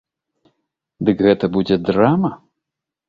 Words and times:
Дык 1.09 1.17
гэта 1.27 1.45
будзе 1.59 1.75
драма? 1.91 2.31